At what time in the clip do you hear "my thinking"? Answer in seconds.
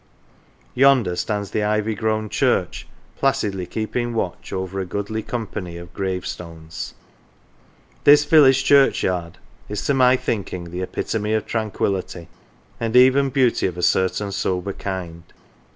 9.93-10.71